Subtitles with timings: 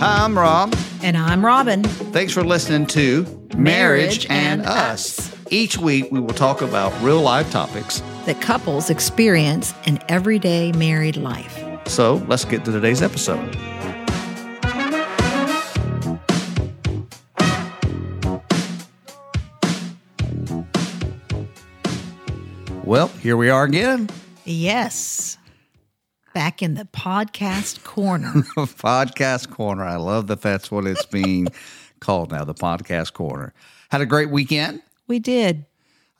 [0.00, 0.76] Hi, I'm Rob.
[1.02, 1.82] And I'm Robin.
[1.82, 3.26] Thanks for listening to
[3.56, 5.34] Marriage and Us.
[5.50, 8.00] Each week, we will talk about real life topics.
[8.24, 11.64] That couples experience in everyday married life.
[11.88, 13.56] So let's get to today's episode.
[22.84, 24.08] Well, here we are again.
[24.44, 25.37] Yes.
[26.38, 28.30] Back in the podcast corner.
[28.56, 29.82] podcast corner.
[29.82, 31.48] I love that that's what it's being
[32.00, 33.52] called now, the podcast corner.
[33.90, 34.80] Had a great weekend.
[35.08, 35.66] we did.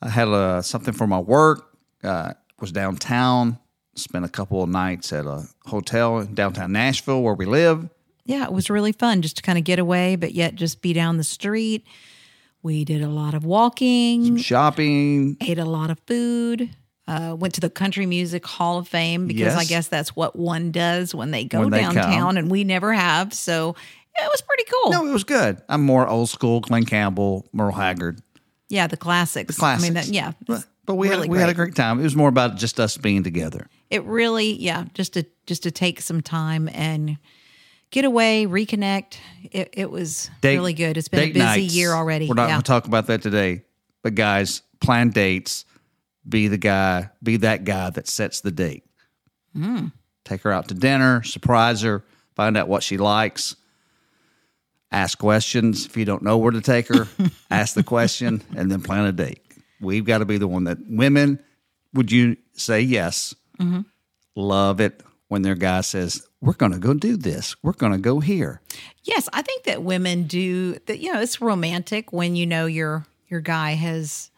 [0.03, 1.71] I had uh, something for my work.
[2.03, 3.61] Uh, was downtown.
[3.95, 7.89] Spent a couple of nights at a hotel in downtown Nashville where we live.
[8.25, 10.93] Yeah, it was really fun just to kind of get away, but yet just be
[10.93, 11.87] down the street.
[12.61, 15.37] We did a lot of walking, Shopping.
[15.41, 16.71] ate a lot of food.
[17.09, 20.71] Uh, went to the Country Music Hall of Fame because I guess that's what one
[20.73, 23.33] does when they go When they downtown, and we never have.
[23.33, 23.75] So
[24.19, 24.93] yeah, it was pretty cool.
[24.93, 25.63] No, it was good.
[25.71, 26.61] I'm more old school.
[26.61, 28.21] Glen Campbell, Merle Haggard,
[28.69, 29.55] Yeah, the classics.
[29.55, 29.83] The classics.
[29.83, 31.69] I mean, that, yeah, but, but we really had we had a great.
[31.69, 31.99] great time.
[31.99, 33.69] It was more about just us being together.
[33.89, 37.17] it really, yeah, just to just to take some time and
[37.91, 39.17] get away, reconnect.
[39.51, 40.99] It, it was Date- really good.
[40.99, 41.75] It's been a busy nights.
[41.75, 42.29] year already.
[42.29, 42.57] We're not yeah.
[42.57, 43.63] going to talk about that today.
[44.03, 45.65] But guys, plan dates.
[46.29, 47.11] Be the guy.
[47.23, 48.85] Be that guy that sets the date.
[49.57, 49.93] Mm.
[50.25, 51.23] Take her out to dinner.
[51.23, 52.05] Surprise her.
[52.35, 53.57] Find out what she likes.
[54.91, 55.87] Ask questions.
[55.87, 57.09] If you don't know where to take her,
[57.51, 59.43] ask the question and then plan a date.
[59.81, 61.43] We've got to be the one that women.
[61.95, 63.35] Would you say yes?
[63.59, 63.81] Mm-hmm.
[64.35, 67.57] Love it when their guy says, "We're going to go do this.
[67.63, 68.61] We're going to go here."
[69.03, 70.99] Yes, I think that women do that.
[70.99, 74.31] You know, it's romantic when you know your your guy has,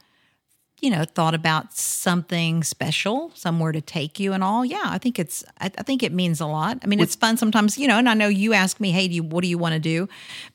[0.81, 4.65] you know, thought about something special, somewhere to take you, and all.
[4.65, 5.45] Yeah, I think it's.
[5.61, 6.79] I, I think it means a lot.
[6.83, 7.79] I mean, it's fun sometimes.
[7.79, 9.75] You know, and I know you ask me, "Hey, do you, what do you want
[9.75, 10.09] to do?"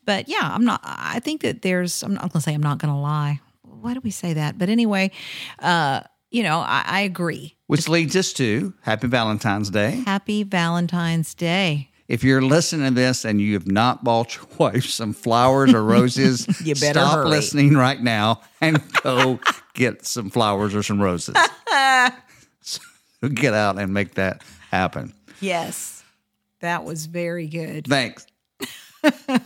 [0.05, 0.81] But yeah, I'm not.
[0.83, 2.03] I think that there's.
[2.03, 3.39] I'm not going to say I'm not going to lie.
[3.61, 4.57] Why do we say that?
[4.57, 5.11] But anyway,
[5.59, 6.01] uh,
[6.31, 7.55] you know, I, I agree.
[7.67, 10.03] Which leads us to Happy Valentine's Day.
[10.05, 11.89] Happy Valentine's Day.
[12.07, 15.83] If you're listening to this and you have not bought your wife some flowers or
[15.83, 17.29] roses, You better stop hurry.
[17.29, 19.39] listening right now and go
[19.73, 21.35] get some flowers or some roses.
[22.61, 22.79] so
[23.33, 25.13] get out and make that happen.
[25.41, 26.03] Yes,
[26.59, 27.87] that was very good.
[27.87, 28.25] Thanks.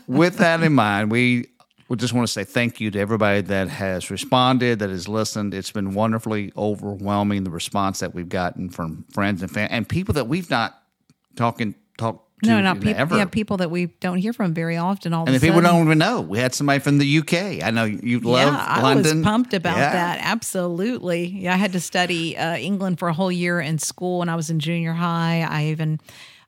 [0.07, 1.47] With that in mind, we
[1.89, 5.53] we just want to say thank you to everybody that has responded, that has listened.
[5.53, 10.13] It's been wonderfully overwhelming the response that we've gotten from friends and family and people
[10.13, 10.81] that we've not
[11.35, 12.95] talking talked No, not people.
[13.01, 13.17] ever.
[13.17, 15.13] Yeah, people that we don't hear from very often.
[15.13, 16.21] All the a people don't even know.
[16.21, 17.63] We had somebody from the UK.
[17.63, 19.17] I know you love yeah, I London.
[19.17, 19.91] was pumped about Yeah.
[19.91, 20.19] that.
[20.21, 21.25] Absolutely.
[21.27, 24.35] Yeah, I had to study uh, England for a whole year in school when I
[24.35, 25.45] was in junior high.
[25.49, 25.99] I even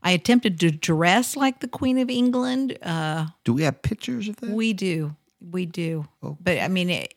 [0.03, 2.77] I attempted to dress like the Queen of England.
[2.81, 4.49] Uh, Do we have pictures of that?
[4.51, 6.07] we do, we do.
[6.21, 7.13] But I mean, it,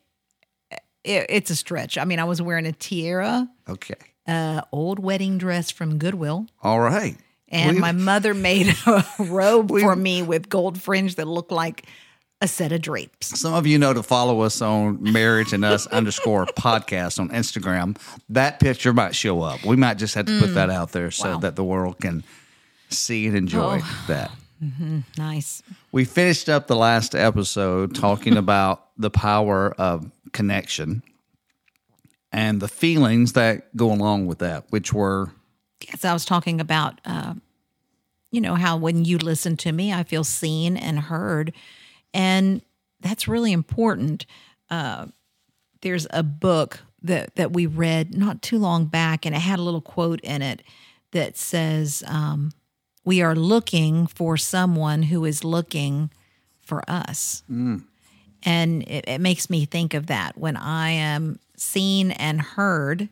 [1.03, 1.97] it, it's a stretch.
[1.97, 3.95] I mean, I was wearing a tiara, Okay.
[4.27, 6.47] uh, old wedding dress from Goodwill.
[6.61, 7.15] All right.
[7.49, 11.85] And We- my mother made a robe for me with gold fringe that looked like
[12.41, 13.39] a set of drapes.
[13.39, 17.97] Some of you know to follow us on marriage and us underscore podcast on Instagram.
[18.29, 19.63] That picture might show up.
[19.63, 21.33] We might just have to put that out there so Mm.
[21.35, 21.39] Wow.
[21.39, 22.23] that the world can
[22.89, 24.03] see and enjoy Oh.
[24.07, 24.31] that.
[25.17, 25.61] Nice.
[25.91, 31.03] We finished up the last episode talking about the power of connection
[32.31, 35.31] and the feelings that go along with that, which were
[35.87, 37.35] Yes, I was talking about, uh,
[38.31, 41.53] you know, how when you listen to me, I feel seen and heard.
[42.13, 42.61] And
[43.01, 44.25] that's really important.
[44.69, 45.07] Uh,
[45.81, 49.61] there's a book that, that we read not too long back, and it had a
[49.61, 50.63] little quote in it
[51.11, 52.51] that says, um,
[53.03, 56.09] We are looking for someone who is looking
[56.61, 57.43] for us.
[58.43, 63.09] And it, it makes me think of that when I am seen and heard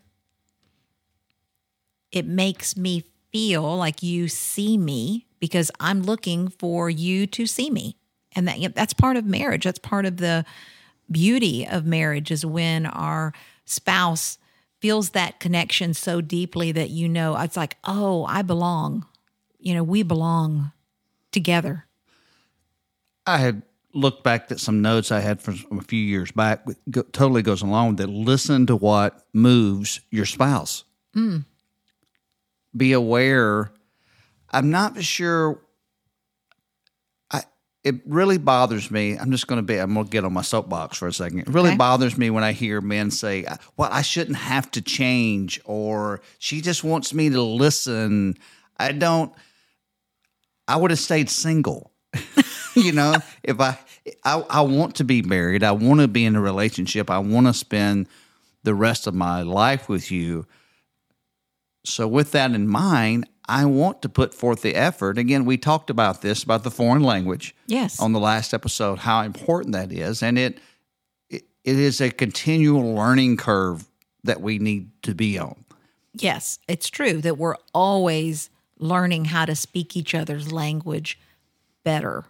[2.13, 7.69] it makes me feel like you see me because I'm looking for you to see
[7.69, 7.97] me.
[8.35, 9.65] And that that's part of marriage.
[9.65, 10.45] That's part of the
[11.11, 13.33] beauty of marriage is when our
[13.65, 14.37] spouse
[14.79, 19.05] feels that connection so deeply that you know it's like, "Oh, I belong."
[19.59, 20.71] You know, we belong
[21.31, 21.85] together.
[23.25, 26.63] I had looked back at some notes I had from a few years back.
[26.67, 28.09] It go, totally goes along with that.
[28.09, 30.83] Listen to what moves your spouse.
[31.15, 31.45] Mm.
[32.75, 33.71] Be aware.
[34.51, 35.59] I'm not sure.
[37.31, 37.43] I
[37.83, 39.17] it really bothers me.
[39.17, 39.77] I'm just going to be.
[39.77, 41.39] I'm going to get on my soapbox for a second.
[41.39, 41.77] It really Okay.
[41.77, 43.45] bothers me when I hear men say,
[43.77, 48.35] "Well, I shouldn't have to change," or "She just wants me to listen."
[48.77, 49.31] I don't.
[50.67, 51.91] I would have stayed single.
[52.75, 53.77] you know, if I,
[54.23, 57.47] I I want to be married, I want to be in a relationship, I want
[57.47, 58.07] to spend
[58.63, 60.45] the rest of my life with you.
[61.85, 65.17] So with that in mind, I want to put forth the effort.
[65.17, 67.99] Again, we talked about this about the foreign language Yes.
[67.99, 70.59] on the last episode, how important that is, and it
[71.29, 73.85] it, it is a continual learning curve
[74.23, 75.65] that we need to be on.
[76.13, 81.19] Yes, it's true that we're always learning how to speak each other's language
[81.83, 82.25] better.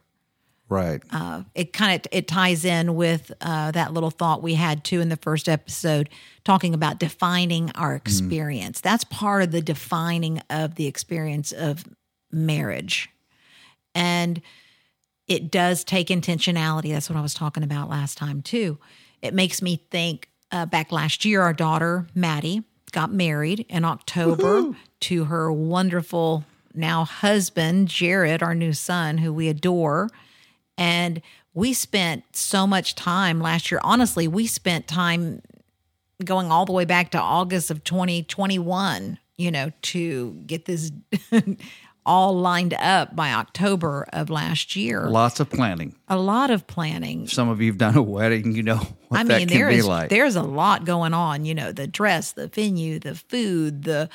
[0.74, 1.04] Right.
[1.12, 5.02] Uh, it kind of it ties in with uh, that little thought we had too
[5.02, 6.10] in the first episode,
[6.44, 8.82] talking about defining our experience.
[8.82, 11.86] That's part of the defining of the experience of
[12.32, 13.12] marriage,
[13.94, 14.42] and
[15.28, 16.92] it does take intentionality.
[16.92, 18.80] That's what I was talking about last time too.
[19.22, 24.74] It makes me think uh, back last year, our daughter Maddie got married in October
[25.02, 30.10] to her wonderful now husband Jared, our new son, who we adore.
[30.78, 31.22] And
[31.54, 33.80] we spent so much time last year.
[33.84, 35.42] Honestly, we spent time
[36.24, 40.92] going all the way back to August of 2021, you know, to get this
[42.06, 45.10] all lined up by October of last year.
[45.10, 45.96] Lots of planning.
[46.08, 47.28] A lot of planning.
[47.28, 48.78] Some of you've done a wedding, you know
[49.10, 50.10] what I that mean, can there be is like.
[50.10, 51.46] there's a lot going on.
[51.46, 54.10] You know, the dress, the venue, the food, the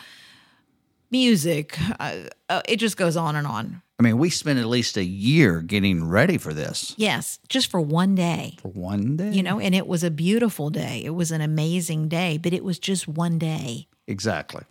[1.11, 1.79] music.
[1.99, 2.17] Uh,
[2.49, 3.83] uh, it just goes on and on.
[3.99, 7.81] I mean, we spent at least a year getting ready for this Yes, just for
[7.81, 8.57] one day.
[8.63, 9.33] for one day.
[9.33, 11.03] You know, and it was a beautiful day.
[11.05, 13.89] It was an amazing day, but it was just one day.
[14.07, 14.63] exactly.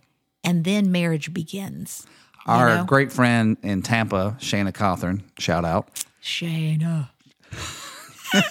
[0.44, 2.06] And then marriage begins.
[2.46, 2.84] You Our know?
[2.84, 5.88] great friend in Tampa, Shana Cawthorn, shout out.
[6.22, 7.10] Shana.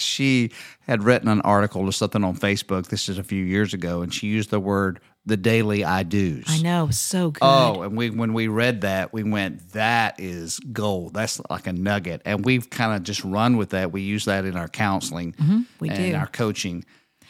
[0.00, 0.52] She
[0.86, 2.86] had written an article or something on Facebook.
[2.86, 6.44] This is a few years ago, and she used the word "the daily I do's."
[6.48, 7.40] I know, so good.
[7.42, 11.14] Oh, and we when we read that, we went, "That is gold.
[11.14, 13.92] That's like a nugget." And we've kind of just run with that.
[13.92, 15.60] We use that in our counseling Mm-hmm.
[15.80, 16.14] we and do.
[16.16, 16.84] our coaching.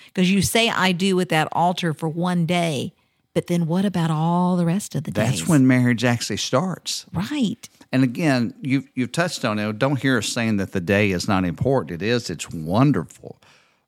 [0.06, 2.92] Because you say I do with that altar for one day,
[3.34, 5.40] but then what about all the rest of the days?
[5.40, 7.04] That's when marriage actually starts.
[7.12, 7.68] Right.
[7.92, 9.78] And again, you've you've touched on it.
[9.78, 12.02] Don't hear us saying that the day is not important.
[12.02, 12.30] It is.
[12.30, 13.38] It's wonderful,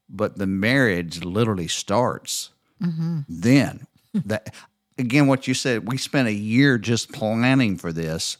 [0.08, 2.50] but the marriage literally starts
[3.28, 3.86] then.
[4.14, 4.54] That
[4.98, 5.88] again, what you said.
[5.88, 8.36] We spent a year just planning for this,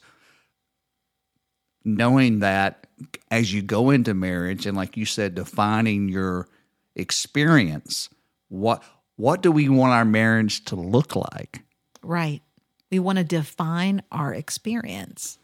[1.83, 2.87] knowing that
[3.29, 6.47] as you go into marriage, and like you said, defining your
[6.95, 8.09] experience.
[8.49, 8.83] What
[9.15, 11.61] what do we want our marriage to look like?
[12.01, 12.41] Right.
[12.89, 15.37] We want to define our experience.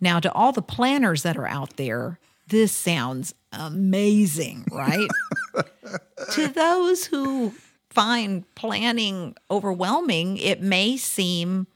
[0.00, 2.18] Now, to all the planners that are out there,
[2.48, 5.08] this sounds amazing, right?
[6.32, 7.54] to those who
[7.92, 11.66] find planning overwhelming, it may seem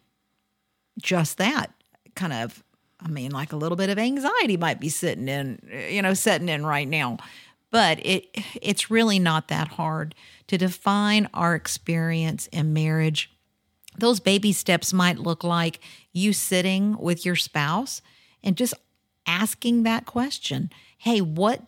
[1.00, 1.72] just that
[2.14, 2.62] kind of,
[3.00, 5.60] I mean, like a little bit of anxiety might be sitting in,
[5.90, 7.18] you know, setting in right now.
[7.70, 8.26] But it
[8.62, 10.14] it's really not that hard
[10.46, 13.30] to define our experience in marriage
[13.98, 15.80] those baby steps might look like
[16.12, 18.02] you sitting with your spouse
[18.42, 18.74] and just
[19.26, 21.62] asking that question hey what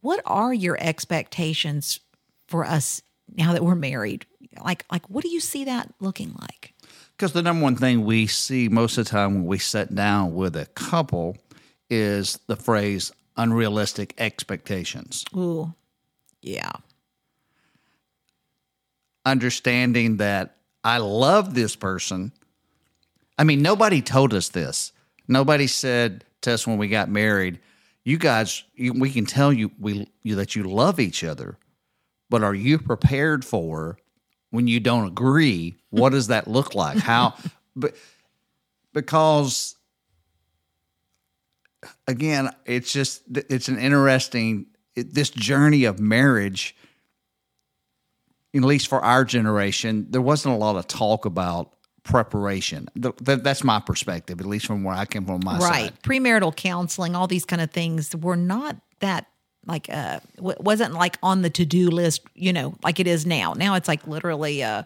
[0.00, 2.00] what are your expectations
[2.46, 3.02] for us
[3.36, 4.26] now that we're married
[4.64, 6.74] like like what do you see that looking like
[7.16, 10.34] Because the number one thing we see most of the time when we sit down
[10.34, 11.36] with a couple
[11.90, 15.24] is the phrase unrealistic expectations.
[15.36, 15.72] ooh
[16.42, 16.70] yeah
[19.24, 22.32] Understanding that I love this person.
[23.38, 24.90] I mean, nobody told us this.
[25.28, 27.60] Nobody said to us when we got married,
[28.04, 31.56] you guys, you, we can tell you, we, you that you love each other,
[32.32, 33.98] but are you prepared for
[34.48, 35.76] when you don't agree?
[35.90, 36.96] What does that look like?
[36.96, 37.34] How?
[37.76, 37.94] But
[38.94, 39.76] because
[42.08, 46.74] again, it's just it's an interesting it, this journey of marriage.
[48.54, 51.72] At least for our generation, there wasn't a lot of talk about
[52.02, 52.88] preparation.
[53.00, 55.40] Th- that- that's my perspective, at least from where I came from.
[55.44, 56.02] My right side.
[56.02, 59.26] premarital counseling all these kind of things were not that
[59.66, 63.74] like uh wasn't like on the to-do list you know like it is now now
[63.74, 64.82] it's like literally uh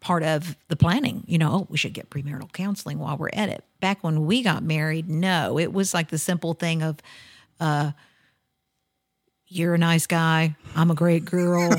[0.00, 3.48] part of the planning you know oh we should get premarital counseling while we're at
[3.48, 6.98] it back when we got married no it was like the simple thing of
[7.60, 7.92] uh
[9.48, 11.70] you're a nice guy i'm a great girl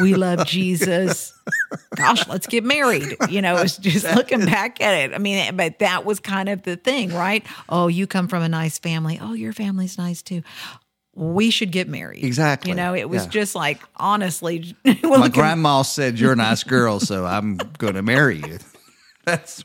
[0.00, 1.32] we love jesus
[1.94, 3.16] gosh, let's get married.
[3.28, 5.14] You know, it's just looking back at it.
[5.14, 7.44] I mean, but that was kind of the thing, right?
[7.68, 9.18] Oh, you come from a nice family.
[9.20, 10.42] Oh, your family's nice too.
[11.14, 12.24] We should get married.
[12.24, 12.70] Exactly.
[12.70, 13.30] You know, it was Yeah.
[13.30, 18.38] just like, honestly, My grandma said you're a nice girl, so I'm going to marry
[18.38, 18.58] you.
[19.24, 19.64] That's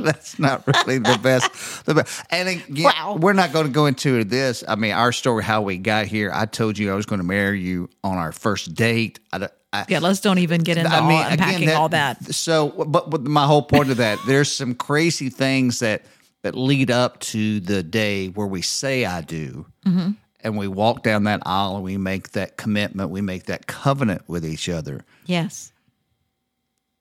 [0.00, 1.84] that's not really the best.
[1.86, 2.22] The best.
[2.30, 3.16] And again, Wow.
[3.20, 4.62] we're not going to go into this.
[4.68, 6.30] I mean, our story, how we got here.
[6.32, 9.18] I told you I was going to marry you on our first date.
[9.32, 12.22] I, I, Yeah, let's don't even get into all unpacking all that.
[12.32, 16.02] So, but, but my whole point of that, there's some crazy things that
[16.42, 20.10] that lead up to the day where we say I do, Mm-hmm.
[20.40, 24.22] And we walk down that aisle and we make that commitment, we make that covenant
[24.28, 25.04] with each other.
[25.26, 25.72] Yes.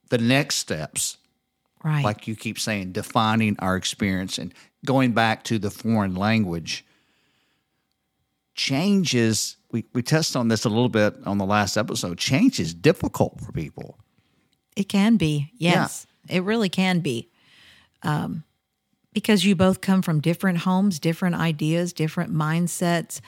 [0.10, 1.18] The next steps,
[1.84, 2.04] Right.
[2.04, 4.54] like you keep saying, defining our experience and
[4.86, 6.84] going back to the foreign language
[8.56, 9.58] changes.
[9.72, 12.18] We, we touched on this a little bit on the last episode.
[12.18, 13.98] Change is difficult for people.
[14.76, 15.52] It can be.
[15.58, 16.08] Yes.
[16.30, 17.30] It really can be.
[18.04, 18.44] Um,
[19.18, 23.20] because you both come from different homes, different ideas, different mindsets.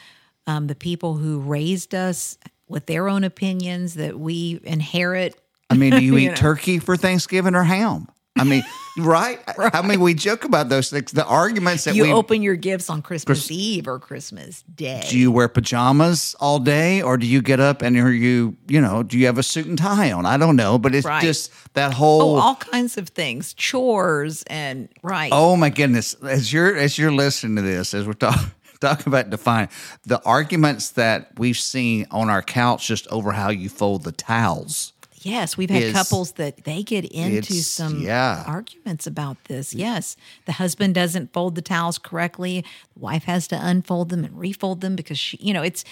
[0.46, 5.36] Um, the people who raised us with their own opinions that we inherit.
[5.68, 6.36] I mean, do you eat know.
[6.36, 8.08] turkey for Thanksgiving or ham?
[8.40, 8.64] I mean,
[8.98, 9.40] right?
[9.58, 11.12] I mean, we joke about those things.
[11.12, 15.06] The arguments that You we open your gifts on Christmas Eve or Christmas Day.
[15.10, 18.82] do you wear pajamas all day or do you get up and are you, you
[18.82, 20.26] know, do you have a suit and tie on?
[20.26, 21.22] I don't know, but it's Right.
[21.22, 25.30] just that whole oh, all kinds of things, chores, and right.
[25.32, 26.16] Oh my goodness!
[26.24, 29.68] As you're as you're listening to this, as we're talking talking about define
[30.06, 34.94] the arguments that we've seen on our couch just over how you fold the towels.
[35.22, 38.44] Yes, we've had is- couples that they get into some yeah.
[38.48, 39.74] arguments about this.
[39.74, 42.64] Yes, the husband doesn't fold the towels correctly.
[42.94, 45.84] The wife has to unfold them and refold them because she, you know, it's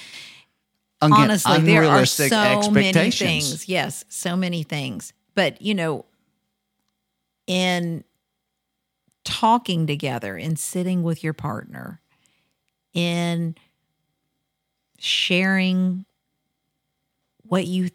[1.01, 3.67] Again, honestly there are so many things.
[3.69, 5.13] Yes, so many things.
[5.35, 6.05] But you know,
[7.45, 8.03] in
[9.23, 12.01] talking together, in sitting with your partner,
[12.93, 13.55] in
[14.97, 16.05] sharing
[17.43, 17.89] what you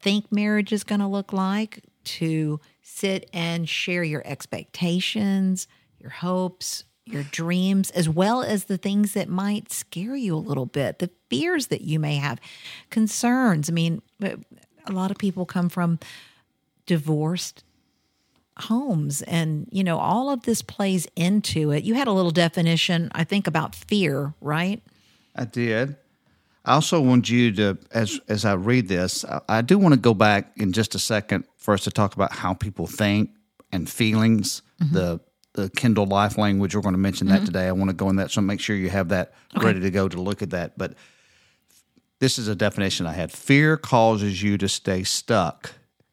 [0.00, 6.84] think marriage is going to look like, to sit and share your expectations, your hopes,
[7.04, 11.10] your dreams, as well as the things that might scare you a little bit, the
[11.28, 12.40] fears that you may have,
[12.88, 13.68] concerns.
[13.68, 14.36] I mean, uh,
[14.86, 15.98] a lot of people come from
[16.86, 17.64] divorced
[18.58, 23.10] homes and you know all of this plays into it you had a little definition
[23.14, 24.82] i think about fear right
[25.34, 25.96] I did.
[26.64, 30.00] I also want you to, as as I read this, I, I do want to
[30.00, 33.30] go back in just a second for us to talk about how people think
[33.72, 34.62] and feelings.
[34.82, 34.94] Mm-hmm.
[34.94, 35.20] The
[35.54, 36.74] the Kendall Life language.
[36.74, 37.46] We're going to mention that mm-hmm.
[37.46, 37.66] today.
[37.66, 40.08] I want to go in that, so make sure you have that ready to go
[40.08, 40.78] to look at that.
[40.78, 40.94] But
[42.20, 43.32] this is a definition I had.
[43.32, 45.72] Fear causes you to stay stuck.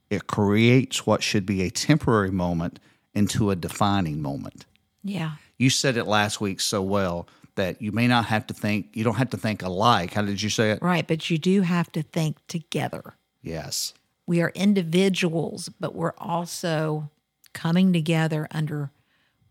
[0.10, 2.80] It creates what should be a temporary moment
[3.14, 4.66] into a defining moment
[5.08, 7.28] yeah you said it last week so well
[7.58, 10.14] that you may not have to think you don't have to think alike.
[10.14, 10.82] How did you say it?
[10.82, 13.16] Right but you do have to think together.
[13.42, 13.94] Yes.
[14.26, 17.12] We are individuals but we're also
[17.54, 18.92] coming together under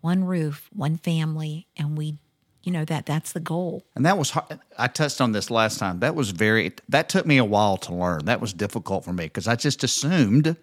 [0.01, 2.19] one roof one family and we
[2.63, 3.85] you know that that's the goal.
[3.95, 4.59] And that was hard.
[4.77, 6.01] i touched on this last time.
[6.01, 8.25] That was very that took me a while to learn.
[8.25, 10.57] That was difficult for me because i just assumed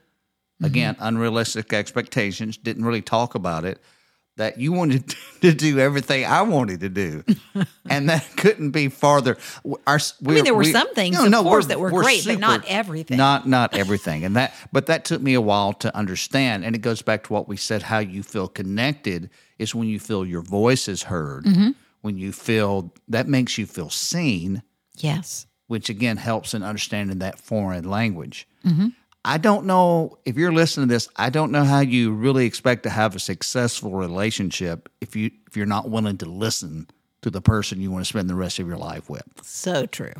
[0.61, 1.03] again mm-hmm.
[1.03, 3.79] unrealistic expectations didn't really talk about it
[4.37, 7.23] that you wanted to do everything I wanted to do,
[7.89, 9.37] and that couldn't be farther.
[9.87, 13.17] Our, I mean, there were some things, of course, that were great, but not everything.
[13.17, 16.65] Not not everything, and that but that took me a while to understand.
[16.65, 19.99] And it goes back to what we said: how you feel connected is when you
[19.99, 21.71] feel your voice is heard, Mm-hmm.
[22.01, 24.63] when you feel that makes you feel seen,
[24.97, 28.47] yes which again helps in understanding that foreign language.
[28.65, 28.89] Mm-hmm.
[29.25, 31.07] I don't know if you're listening to this.
[31.15, 35.55] I don't know how you really expect to have a successful relationship if you if
[35.55, 36.87] you're not willing to listen
[37.21, 39.23] to the person you want to spend the rest of your life with.
[39.41, 40.11] so true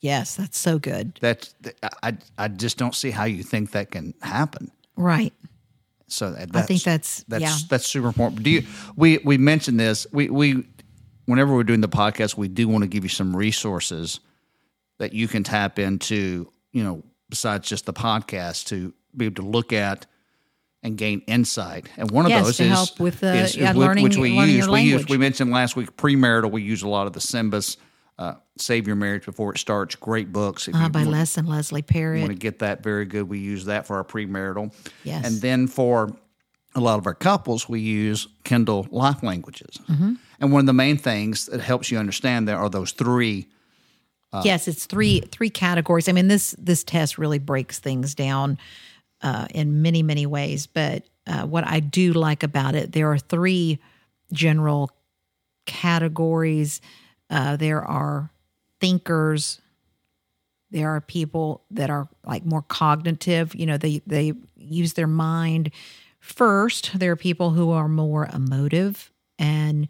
[0.00, 1.54] yes that's so good That's
[2.02, 4.70] I I just don't see how you think that can happen.
[4.96, 5.32] right
[6.08, 7.56] So that's, I think that's- that's yeah.
[7.70, 8.42] that's super important.
[8.42, 8.64] Do you
[8.96, 10.66] we we mentioned this we we
[11.26, 14.18] whenever we're doing the podcast we do want to give you some resources
[14.98, 19.48] that you can tap into you know besides just the podcast to be able to
[19.48, 20.06] look at
[20.82, 21.88] and gain insight.
[21.96, 24.16] And one of Yes, those is help with the- is- is yeah, which- learning- which
[24.16, 24.68] we use.
[24.68, 26.50] We use we mentioned last week premarital.
[26.50, 27.76] We use a lot of the SYMBIS.
[28.16, 29.96] Uh, Save Your Marriage Before It Starts.
[29.96, 30.68] Great books.
[30.72, 32.20] Uh, by want- les and leslie Parrott.
[32.20, 33.28] want to get that very good.
[33.28, 34.72] We use that for our premarital.
[35.02, 35.26] Yes.
[35.26, 36.14] And then for
[36.76, 39.78] a lot of our couples, we use Kendall Life Languages.
[39.90, 40.12] Mm-hmm.
[40.38, 43.48] And one of the main things that helps you understand there are those three.
[44.42, 46.08] Yes it's three three categories.
[46.08, 48.58] I mean this this test really breaks things down
[49.22, 53.18] uh, in many many ways but uh, what i do like about it there are
[53.18, 53.78] three
[54.32, 54.90] general
[55.66, 56.80] categories.
[57.30, 58.30] Uh, there are
[58.80, 59.60] thinkers.
[60.70, 63.54] There are people that are like more cognitive.
[63.54, 65.70] You know they they use their mind
[66.24, 69.88] First, there are people who are more emotive and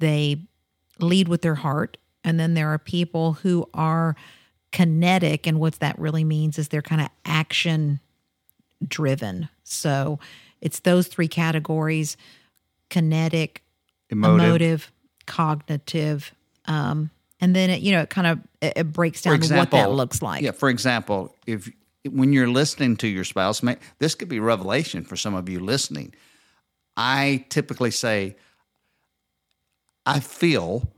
[0.00, 0.38] they
[0.98, 1.98] lead with their heart.
[2.24, 4.16] And then there are people who are
[4.72, 5.46] kinetic.
[5.46, 8.00] And what that really means is they're kind of action
[8.86, 9.48] driven.
[9.64, 10.18] So
[10.60, 12.16] it's those three categories
[12.90, 13.62] kinetic,
[14.10, 14.46] Emotive.
[14.46, 14.92] emotive,
[15.26, 16.34] cognitive.
[16.64, 17.10] Um,
[17.40, 20.22] and then it, you know, it kind of it, it breaks down what that looks
[20.22, 20.42] like.
[20.42, 21.70] Yeah, for example, if
[22.08, 25.60] when you're listening to your spouse, may, this could be revelation for some of you
[25.60, 26.14] listening.
[26.96, 28.36] I typically say,
[30.04, 30.88] I feel.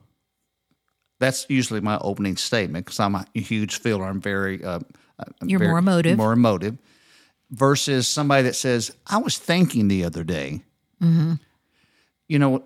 [1.21, 4.05] That's usually my opening statement because I'm a huge feeler.
[4.07, 4.65] I'm very.
[4.65, 4.81] Uh,
[5.19, 6.17] uh, You're very- more emotive.
[6.17, 6.79] More emotive.
[7.51, 10.63] Versus somebody that says, "I was thinking the other day."
[11.03, 11.35] Mm-hmm.
[12.27, 12.65] You know,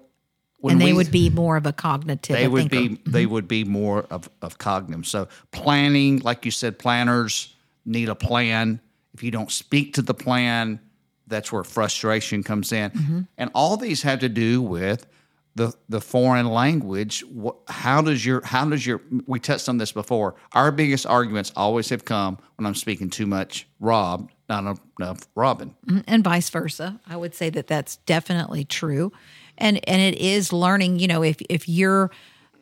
[0.60, 2.36] when and they we- would be more of a cognitive.
[2.36, 3.02] they would thinker.
[3.04, 3.32] be they mm-hmm.
[3.32, 5.06] would be more of, of cognitive.
[5.06, 8.80] So planning, like you said, planners need a plan.
[9.14, 10.80] If you don't speak to the plan,
[11.26, 12.90] that's where frustration comes in.
[12.90, 13.20] Mm-hmm.
[13.36, 15.06] And all these have to do with
[15.54, 17.24] the the foreign language.
[17.68, 20.34] How does your how does your we touched on this before.
[20.52, 25.74] Our biggest arguments always have come when I'm speaking too much Rob, not enough Robin.
[25.86, 26.00] Mm-hmm.
[26.06, 27.00] and vice versa.
[27.06, 29.12] I would say that that's definitely true.
[29.56, 32.10] And and it is learning, you know, if if you're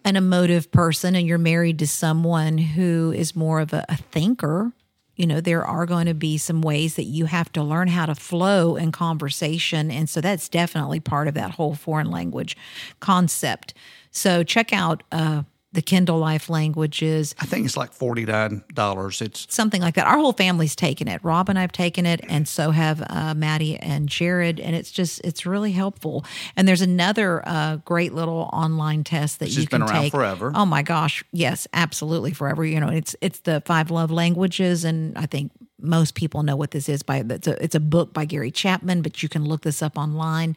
[0.04, 4.72] an emotive person and you're married to someone who is more of a, a thinker,
[5.16, 8.06] you know, there are going to be some ways that you have to learn how
[8.06, 9.90] to flow in conversation.
[9.90, 12.56] And so that's definitely part of that whole foreign language
[13.00, 13.74] concept.
[14.10, 19.22] So check out uh, the Kendall Life Languages I think it's like forty nine dollars.
[19.22, 20.06] It's something like that.
[20.06, 21.20] Our whole family's taken it.
[21.24, 24.60] Rob and I've taken it, and so have uh, Maddie and Jared.
[24.60, 26.24] And it's just it's really helpful.
[26.56, 30.12] And there's another uh, great little online test that Which you can around take.
[30.12, 30.52] forever.
[30.54, 32.64] Oh my gosh, yes, absolutely forever.
[32.64, 36.70] You know, it's it's the five love languages, and I think most people know what
[36.70, 39.62] this is by it's a, it's a book by Gary Chapman, but you can look
[39.62, 40.56] this up online,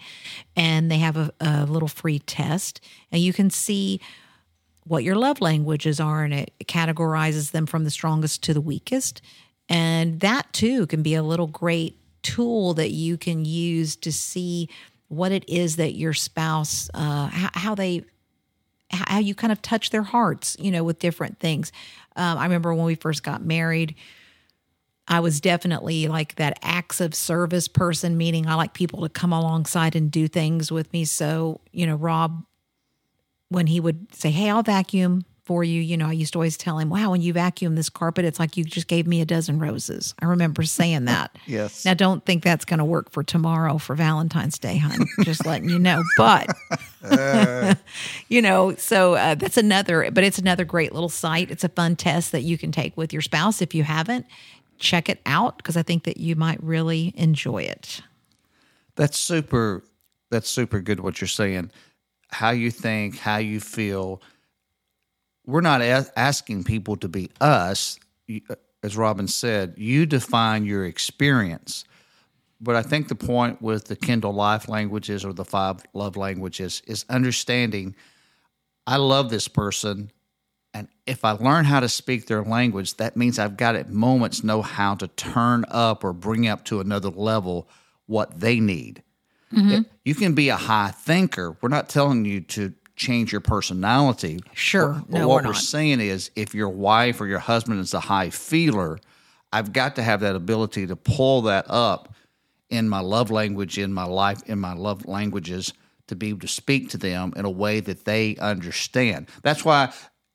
[0.55, 2.81] and they have a, a little free test,
[3.12, 4.00] and you can see
[4.86, 9.21] what your love languages are and it categorizes them from the strongest to the weakest.
[9.67, 14.69] And that too can be a little great tool that you can use to see
[15.08, 18.04] what it is that your spouse, uh, how, they,
[18.91, 21.71] how you kind of touch their hearts, you know, with different things.
[22.15, 23.95] Um, I remember when we first got married,
[25.08, 29.32] I was definitely like that acts of service person, meaning I like people to come
[29.32, 31.06] alongside and do things with me.
[31.06, 32.43] So, you know, Rob
[33.49, 36.58] when he would say, Hey, I'll vacuum for you, you know, I used to always
[36.58, 39.25] tell him, Wow, when you vacuum this carpet, it's like you just gave me a
[39.25, 40.15] dozen roses.
[40.19, 41.38] I remember saying that.
[41.45, 41.86] Yes.
[41.86, 45.05] Now, don't think that's going to work for tomorrow for Valentine's Day, hon.
[45.21, 46.03] just letting you know.
[46.17, 46.49] But,
[48.29, 51.51] you know, so uh, that's another, but it's another great little site.
[51.51, 53.62] It's a fun test that you can take with your spouse.
[53.62, 54.25] If you haven't,
[54.79, 58.01] check it out because I think that you might really enjoy it.
[58.95, 59.84] That's super.
[60.31, 60.99] That's super good.
[60.99, 61.71] What you're saying,
[62.30, 64.22] how you think, how you feel.
[65.46, 68.00] We're not a- asking people to be us,
[68.50, 69.76] uh, as Robin said.
[69.78, 71.86] You define your experience,
[72.60, 76.82] but I think the point with the Kendall Life languages or the five love languages
[76.88, 77.96] is understanding.
[78.88, 80.12] I love this person,
[80.74, 84.44] and if I learn how to speak their language, that means I've got at moments
[84.44, 87.68] know how to turn up or bring up to another level
[88.08, 89.02] what they need.
[89.53, 89.71] Mm-hmm.
[89.71, 91.58] It- you can be a high thinker.
[91.62, 94.39] We're not telling you to change your personality.
[94.53, 95.03] Sure.
[95.10, 97.99] But No, what we're we're saying is if your wife or your husband is a
[97.99, 98.99] high feeler,
[99.51, 102.13] I've got to have that ability to pull that up
[102.69, 105.73] in my love language, in my life, in my love languages,
[106.08, 109.27] to be able to speak to them in a way that they understand.
[109.41, 109.91] That's why,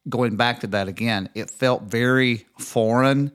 [0.08, 3.32] going back to that again, it felt very foreign.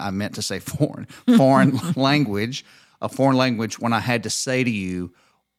[0.00, 2.64] I meant to say foreign, foreign language,
[3.00, 5.12] a foreign language when I had to say to you,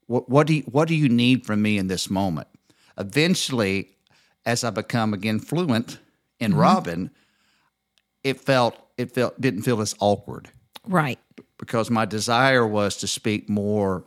[0.07, 2.47] what, what do you, what do you need from me in this moment?
[2.97, 3.89] Eventually,
[4.45, 5.99] as I become again fluent
[6.39, 6.59] in mm-hmm.
[6.61, 7.11] Robin,
[8.23, 10.49] it felt it felt didn't feel as awkward
[10.87, 11.19] Right.
[11.59, 14.05] because my desire was to speak more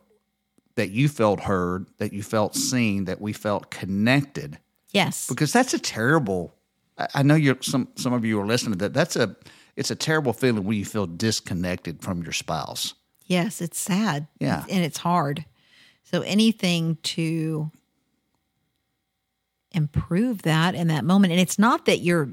[0.74, 4.58] that you felt heard, that you felt seen, that we felt connected.
[4.92, 5.28] Yes.
[5.28, 6.54] Because that's a terrible.
[6.98, 8.94] I- I know you're some some of you are listening to that.
[8.94, 9.36] That's a
[9.76, 12.94] it's a terrible feeling when you feel disconnected from your spouse.
[13.30, 14.26] Yes, it's sad.
[14.40, 14.64] Yeah.
[14.68, 15.44] And it's hard.
[16.02, 17.70] So anything to
[19.70, 21.30] improve that in that moment.
[21.32, 22.28] And it's not that you're,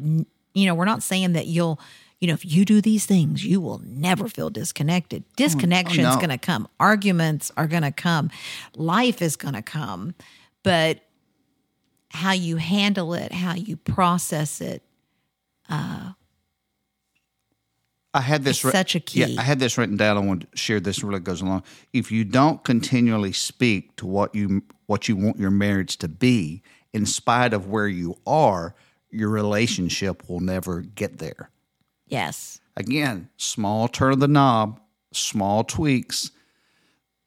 [0.55, 1.79] you know, we're not saying that you'll,
[2.19, 5.23] you know, if you do these things, you will never feel disconnected.
[5.23, 6.15] Oh, oh, Disconnection's no.
[6.15, 6.67] going to come.
[6.79, 8.31] Arguments are going to come.
[8.75, 10.15] Life is going to come.
[10.63, 11.01] But
[12.09, 14.81] how you handle it, how you process it,
[15.69, 16.13] I
[18.17, 19.25] I had this It's such a key.
[19.25, 20.17] Yeah, I had this written down.
[20.17, 21.03] I want to share this.
[21.03, 21.63] Really goes along.
[21.93, 26.63] If you don't continually speak to what you what you want your marriage to be,
[26.93, 28.73] in spite of where you are,
[29.11, 31.51] your relationship will never get there.
[32.07, 32.59] Yes.
[32.75, 34.79] Again, small turn of the knob,
[35.11, 36.31] small tweaks.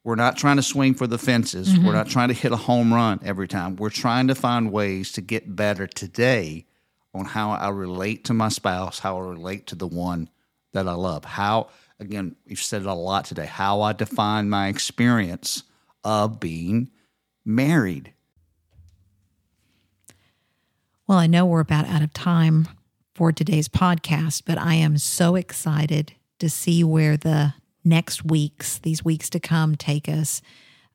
[0.02, 1.68] We're not trying to swing for the fences.
[1.68, 1.86] Mm-hmm.
[1.86, 3.76] We're not trying to hit a home run every time.
[3.76, 6.66] We're trying to find ways to get better today
[7.14, 10.28] on how I relate to my spouse, how I relate to the one
[10.72, 11.24] that I love.
[11.24, 15.64] How, again, we've said it a lot today, how I define my experience
[16.04, 16.90] of being
[17.44, 18.12] married.
[21.06, 22.68] Well, I know we're about out of time
[23.14, 27.54] for today's podcast, but I am so excited to see where the
[27.84, 30.40] next weeks, these weeks to come, take us.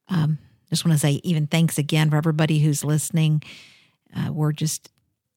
[0.08, 0.38] Um,
[0.70, 3.44] just want to say, even thanks again for everybody who's listening.
[4.16, 4.90] Uh, we're just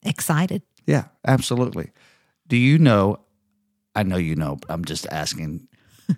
[0.05, 0.63] excited.
[0.87, 1.91] Yeah, absolutely.
[2.47, 3.19] Do you know?
[3.99, 5.67] I know you know, but I'm just asking.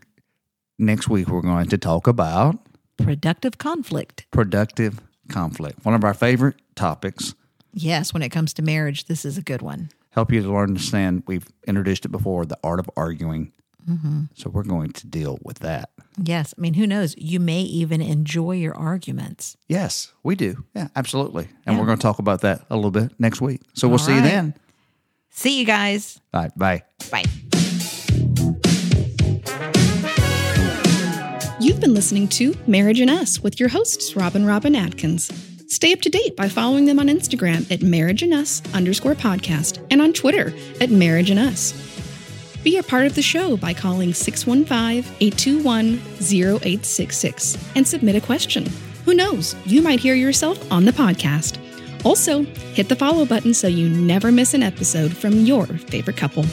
[0.79, 2.57] Next week, we're going to talk about
[2.99, 4.27] Productive conflict.
[4.31, 7.35] productive conflict, one of our favorite topics.
[7.73, 9.89] Yes, when it comes to marriage, this is a good one.
[10.11, 11.23] Help you to learn to understand.
[11.27, 13.53] We've introduced it before the art of arguing.
[13.89, 14.25] Mm-hmm.
[14.35, 15.89] So we're going to deal with that.
[16.23, 16.53] Yes.
[16.59, 17.15] I mean, who knows?
[17.17, 19.57] You may even enjoy your arguments.
[19.69, 20.65] Yes, we do.
[20.75, 21.45] Yeah, absolutely.
[21.65, 21.81] And Yeah.
[21.81, 23.63] we're going to talk about that a little bit next week.
[23.73, 24.55] So we'll All see you then.
[25.31, 26.21] See you guys.
[26.35, 26.83] All right, bye.
[27.11, 27.25] Bye.
[32.01, 35.31] Listening to Marriage and Us with your hosts, Rob and Robin Atkins.
[35.67, 39.87] Stay up to date by following them on Instagram at Marriage and Us underscore podcast
[39.91, 41.75] and on Twitter at Marriage and Us.
[42.65, 48.65] Be a part of the show by calling 615 821 0866 and submit a question.
[49.05, 49.55] Who knows?
[49.67, 51.59] You might hear yourself on the podcast.
[52.07, 56.47] Also, hit the follow button so you never miss an episode from your favorite couple.